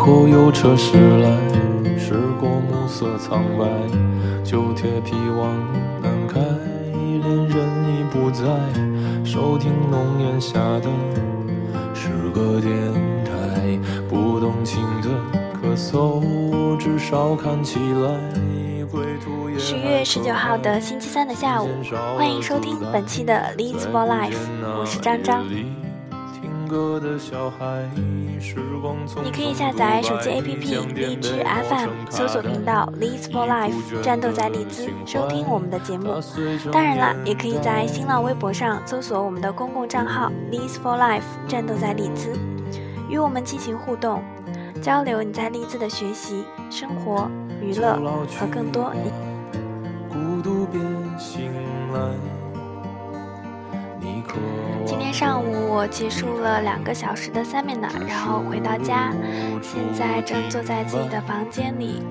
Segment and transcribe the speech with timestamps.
[0.00, 1.28] 后有车驶来，
[1.98, 3.66] 驶过暮色苍白，
[4.42, 5.54] 旧铁皮往
[6.02, 7.54] 南开，恋人
[7.84, 8.42] 已不在，
[9.22, 10.88] 收听浓烟下的
[11.92, 12.72] 是个电
[13.26, 13.78] 台，
[14.08, 15.10] 不动情的
[15.62, 16.24] 咳嗽，
[16.78, 18.18] 至少看起来。
[19.58, 21.68] 十月十九号的星期三的下午，
[22.16, 24.32] 欢迎收听本期的《Leads for Life》，
[24.78, 25.44] 我是张张。
[29.22, 36.14] 你可以下载手机 APP 荔枝 FM，搜索频道 Leads for Life，战斗在利兹，收听我们的节目。
[36.72, 42.32] 当然了，也可以在新浪微博上搜索我们的公共账号 Leads for Life，战斗在利兹，
[43.10, 44.22] 与我们进行互动，
[44.80, 47.30] 交流你在利兹的学习、生活、
[47.60, 47.96] 娱乐
[48.38, 48.90] 和更多。
[55.20, 59.12] 上午我结束了两个小时的 seminar，然后回到家，
[59.60, 62.02] 现在正坐在自己的房间里。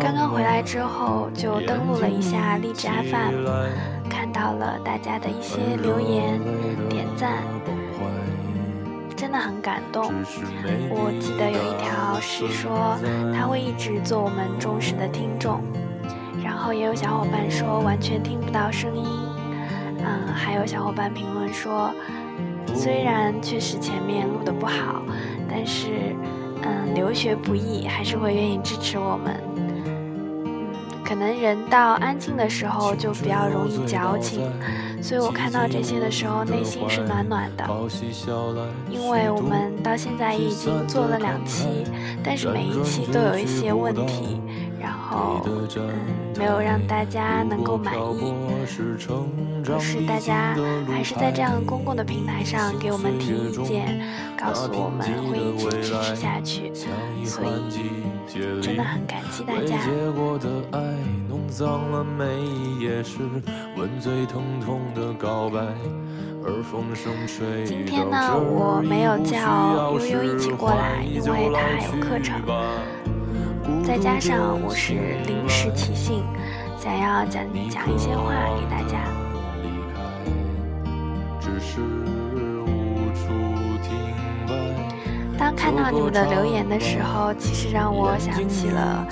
[0.00, 3.46] 刚刚回来之后就登录了一下荔枝 FM，
[4.08, 6.40] 看到了大家的一些留言、
[6.88, 7.42] 点赞，
[9.14, 10.10] 真的很感动。
[10.88, 12.96] 我记得有一条是说
[13.36, 15.60] 他会一直做我们忠实的听众。
[16.42, 19.04] 然后也有小伙伴说完全听不到声音，
[19.98, 21.92] 嗯，还有小伙伴评论说，
[22.74, 25.02] 虽然确实前面录的不好，
[25.48, 26.16] 但是，
[26.62, 29.36] 嗯，留学不易，还是会愿意支持我们。
[29.56, 30.66] 嗯，
[31.04, 34.50] 可能人到安静的时候就比较容易矫情，
[35.00, 37.64] 所以我看到这些的时候内心是暖暖的。
[38.90, 41.84] 因为我们到现在已经做了两期，
[42.24, 44.40] 但是每一期都有一些问题。
[44.82, 45.68] 然后，嗯，
[46.36, 48.34] 没有让大家能够满意，
[49.64, 50.56] 可是大家
[50.88, 54.00] 还是在这样公共的平台上给我们提意见，
[54.36, 56.72] 告诉我们会一直支持下去，
[57.24, 59.78] 所以真的很感激大家。
[67.64, 72.42] 今天呢，我没有叫悠悠一起过来，因为他还有课程。
[73.84, 74.94] 再加上我是
[75.26, 76.24] 临时起兴，
[76.78, 78.98] 想要讲讲一些话给大家。
[85.38, 89.04] 当看到你们的留言的时候，其实让我想起了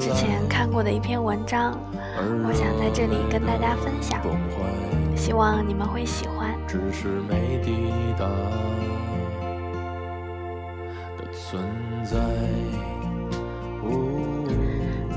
[0.00, 1.78] 之前看过的一篇文章，
[2.16, 4.18] 我想在这里跟大家分享，
[5.14, 6.56] 希望你们会喜欢。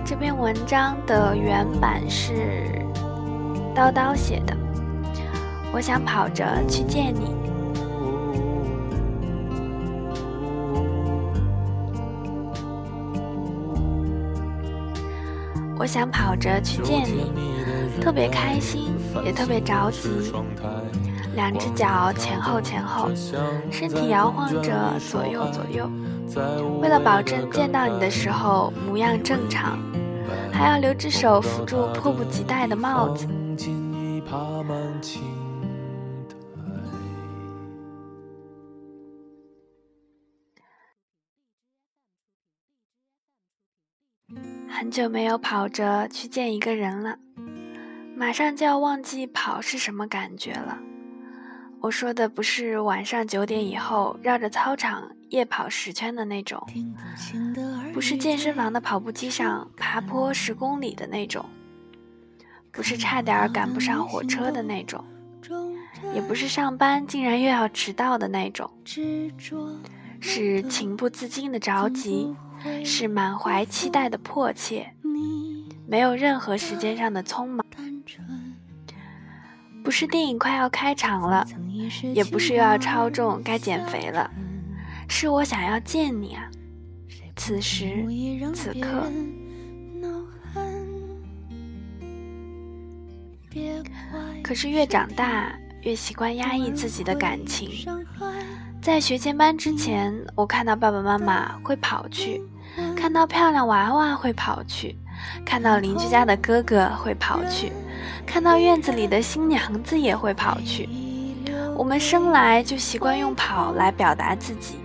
[0.05, 2.67] 这篇文章的原版是
[3.75, 4.55] 叨叨写的。
[5.73, 7.35] 我想跑着去见你。
[15.79, 17.31] 我想跑着去见你，
[17.99, 18.93] 特别开心，
[19.25, 20.09] 也特别着急。
[21.33, 23.09] 两只脚前后前后，
[23.71, 25.89] 身体摇晃着左右左右。
[26.81, 29.77] 为了保证见到你的时候模样正常，
[30.51, 33.27] 还要留只手扶住迫不及待的帽子。
[44.69, 47.17] 很久没有跑着去见一个人了，
[48.15, 50.79] 马上就要忘记跑是什么感觉了。
[51.81, 56.61] 我说的不是晚上九点以后绕着操场夜跑十圈的那种，
[57.93, 61.45] 不是健身房的跑步机上爬坡十公里的那种，
[62.69, 65.01] 不是差点赶不上火车的那种，
[66.13, 68.69] 也不是上班竟然又要迟到的那种，
[70.19, 72.35] 是情不自禁的着急，
[72.83, 74.93] 是满怀期待的迫切，
[75.87, 77.65] 没有任何时间上的匆忙。
[79.81, 81.47] 不是电影快要开场了，
[82.13, 84.29] 也不是又要超重该减肥了，
[85.11, 86.49] 是我想要见你啊！
[87.35, 88.07] 此时
[88.55, 89.03] 此刻。
[94.41, 97.69] 可是越长大越习惯压抑自己的感情。
[98.81, 102.41] 在学前班之前，我看到爸爸妈妈会跑去，
[102.95, 104.97] 看到漂亮娃娃会跑去，
[105.45, 107.71] 看到邻居家的哥哥会跑去。
[108.25, 110.87] 看到院子里的新娘子也会跑去。
[111.77, 114.75] 我们生来就习惯用跑来表达自己，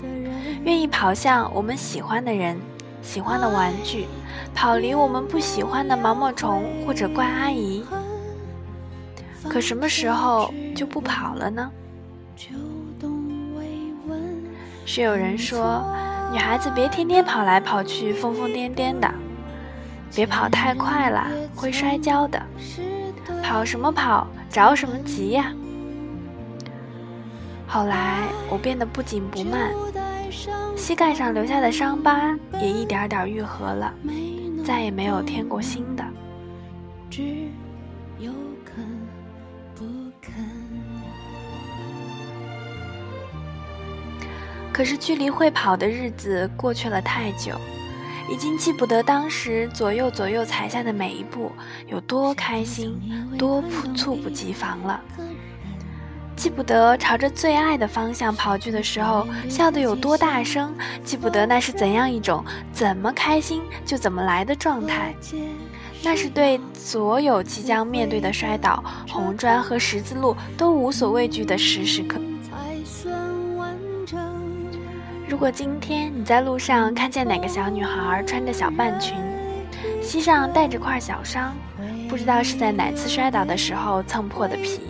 [0.66, 2.60] 愿意跑向我们喜欢的人、
[3.00, 4.08] 喜欢的玩具，
[4.52, 7.84] 跑离我们不喜欢的毛毛虫或者怪阿姨。
[9.48, 11.70] 可什么时候就不跑了呢？
[14.84, 15.84] 是有人说，
[16.32, 19.08] 女孩子别天天跑来跑去，疯疯癫癫的，
[20.16, 22.42] 别跑太快了，会摔跤的。
[23.40, 25.52] 跑什么跑，着什么急呀？
[27.68, 29.72] 后来我变得不紧不慢，
[30.76, 33.92] 膝盖上留下的伤疤也一点点愈合了，
[34.64, 36.04] 再也没有添过新的。
[44.72, 47.52] 可是距离会跑的日子过去了太久，
[48.30, 51.50] 已经记不得当时左右左右踩下的每一步
[51.86, 53.00] 有多开心，
[53.38, 53.62] 多
[53.94, 55.00] 猝不及防了。
[56.36, 65.14] 记不得朝着最爱的方向跑去的时候笑得有多大声，记不得那是怎样一种怎么开心就怎么来的状态。
[66.04, 72.20] 那是对所有即将面对的摔倒、红砖和十字路都无所畏惧的时时刻。
[75.28, 79.16] 如果今天你在路上看见哪个小女孩穿着小半裙，
[80.00, 81.56] 膝上带着块小伤，
[82.08, 84.80] 不知道是在哪次摔倒的时候蹭破的皮，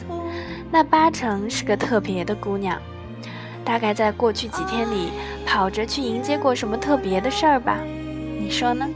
[0.71, 2.81] 那八成是个特别的姑娘，
[3.65, 5.11] 大概在过去几天里
[5.47, 7.79] 跑着去迎接过什么特别的事儿吧？
[8.39, 8.89] 你说呢？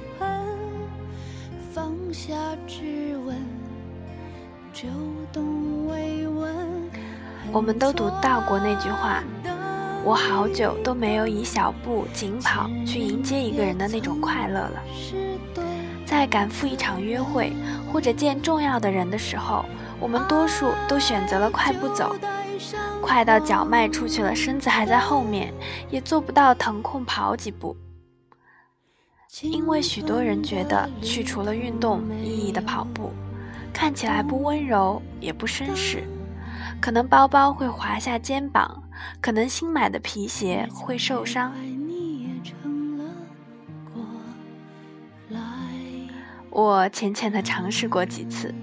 [7.53, 9.23] 我们都读到过那句话。
[10.03, 14.83] 我好久都没有以小步紧跑去迎接一个人的那种快乐了。
[16.21, 17.51] 在赶赴一场约会
[17.91, 19.65] 或者见重要的人的时候，
[19.99, 22.15] 我们多数都选择了快步走，
[23.01, 25.51] 快到脚迈出去了，身子还在后面，
[25.89, 27.75] 也做不到腾空跑几步。
[29.41, 33.11] 因为许多人觉得去除了运动意义的跑步，
[33.73, 36.05] 看起来不温柔也不绅士，
[36.83, 38.83] 可能包包会滑下肩膀。
[39.23, 41.55] 可能新买的皮鞋会受伤。
[46.51, 48.55] 我浅浅的尝试过几次，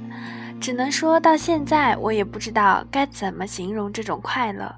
[0.60, 4.76] 只能说到现在，我也不知道该怎么形容这种快乐。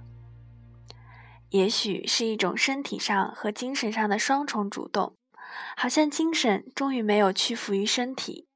[1.49, 5.15] 也许是一种身体上和精神上的双重主动，
[5.75, 8.47] 好像精神终于没有屈服于身体。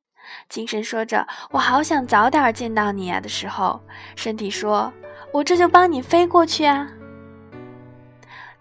[0.47, 3.81] 精神说着“我好想早点见到你啊”的时候，
[4.15, 4.93] 身体说。
[5.33, 6.87] 我这就帮你飞过去啊！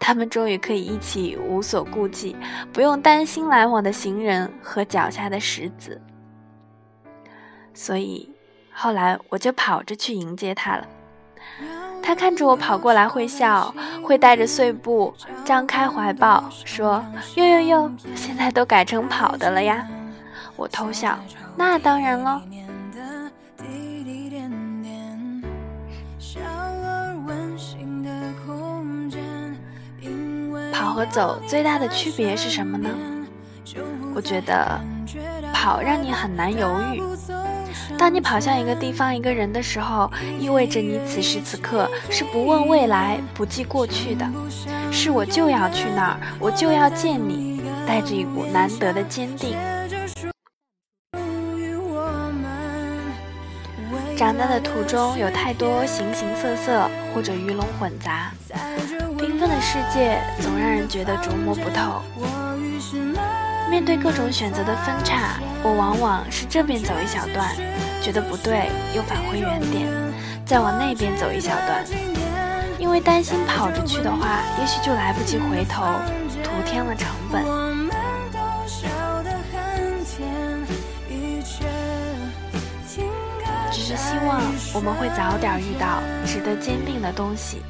[0.05, 2.35] 他们终于可以一起无所顾忌，
[2.73, 6.03] 不用担心来往的行人和脚下的石子。
[7.73, 8.29] 所以
[8.73, 10.85] 后来我就跑着去迎接他了。
[12.03, 13.73] 他看着我跑过来会笑，
[14.03, 15.15] 会带着碎步
[15.45, 17.03] 张开怀抱说
[17.37, 19.87] ：“哟哟哟，现在都改成跑的了呀！”
[20.57, 21.17] 我偷笑
[21.57, 22.43] ：“那当然了。”
[30.93, 32.89] 和走最大的区别是什么呢？
[34.15, 34.79] 我觉得
[35.55, 37.03] 跑让你很难犹豫。
[37.99, 44.27] 当你跑向一个地方、一个人的时候，意味着你此时此刻是不问未来、不计过去的，
[44.91, 49.57] 是我就要去那儿，我就要见你，带着一股难得的坚定。
[54.17, 58.33] 长大的途中有太多形形色色，或者鱼龙混杂。
[59.43, 62.01] 缤纷的世界总让人觉得琢磨不透。
[63.69, 67.49] 面对各种选择的分叉，我往往是这边走一小段，
[68.01, 69.89] 觉得不对，又返回原点，
[70.47, 71.85] 再往那边走一小段。
[72.79, 75.87] 因为担心跑着去的话，也许就来不及回头，
[76.45, 77.45] 徒添了成本。
[83.73, 84.41] 只是希望
[84.73, 87.61] 我们会早点遇到值得坚定的东西。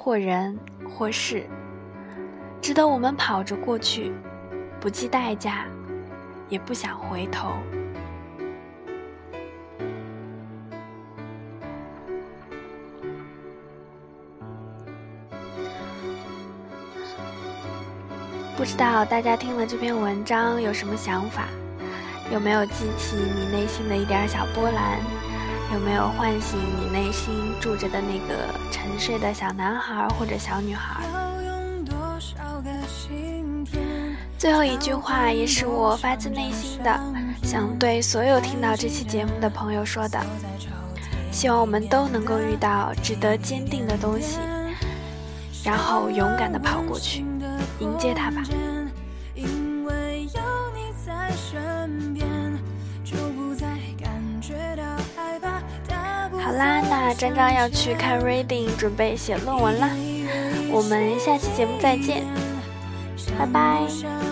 [0.00, 0.56] 或人
[0.98, 1.46] 或事，
[2.60, 4.12] 值得我们跑着过去，
[4.80, 5.64] 不计代价，
[6.48, 7.52] 也不想回头。
[18.56, 21.44] 不知道大家听了这篇文章有什么想法？
[22.32, 24.98] 有没有激起你内心的一点小波澜？
[25.72, 31.02] 有没有唤醒你内心住着的那个沉睡的小男孩或者小女孩？
[34.38, 37.00] 最后一句话也是我发自内心的
[37.42, 40.18] 想对所有听到这期节目的朋友说的：
[41.30, 44.38] 希望我们都能够遇到值得坚定的东西，
[45.64, 47.24] 然后勇敢的跑过去，
[47.80, 48.42] 迎接它吧。
[57.18, 59.90] 张张要去看 reading，准备写论文啦。
[60.70, 62.24] 我们下期节目再见。
[63.36, 64.27] 拜拜。